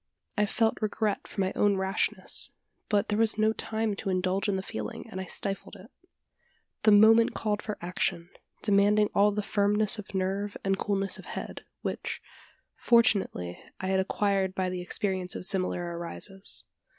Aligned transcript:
I 0.35 0.47
felt 0.47 0.81
regret 0.81 1.27
for 1.27 1.41
my 1.41 1.53
own 1.55 1.77
rashness; 1.77 2.49
but 2.89 3.09
there 3.09 3.19
was 3.19 3.37
no 3.37 3.53
time 3.53 3.95
to 3.97 4.09
indulge 4.09 4.49
in 4.49 4.55
the 4.55 4.63
feeling, 4.63 5.07
and 5.07 5.21
I 5.21 5.25
stifled 5.25 5.75
it. 5.75 5.91
The 6.81 6.91
moment 6.91 7.35
called 7.35 7.61
for 7.61 7.77
action 7.81 8.31
demanding 8.63 9.11
all 9.13 9.31
the 9.31 9.43
firmness 9.43 9.99
of 9.99 10.15
nerve 10.15 10.57
and 10.63 10.75
coolness 10.75 11.19
of 11.19 11.25
head 11.25 11.65
which, 11.83 12.19
fortunately, 12.75 13.59
I 13.79 13.89
had 13.89 13.99
acquired 13.99 14.55
by 14.55 14.71
the 14.71 14.81
experience 14.81 15.35
of 15.35 15.45
similar 15.45 15.85
arises. 15.99 16.65